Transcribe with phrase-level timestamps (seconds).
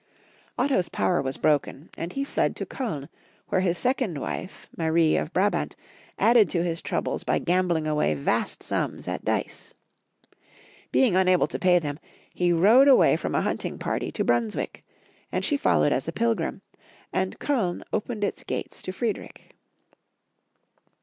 [0.57, 3.07] Otto's power was broken, and he fled to Koln,
[3.49, 5.75] where his second wife, Marie of Brabant,
[6.17, 9.75] added to his troubles by gambling away vast sums at dice.
[10.91, 11.99] Being unable to pay them,
[12.33, 14.83] he rode away from a hunting party to Brunswick,
[15.31, 16.63] and she followed as a pilgrim,
[17.13, 19.55] and Koln opened its gates to Friedrich.